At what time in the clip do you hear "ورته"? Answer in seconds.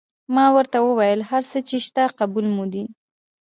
0.55-0.77